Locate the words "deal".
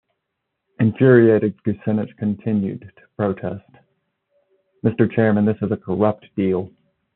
6.35-6.71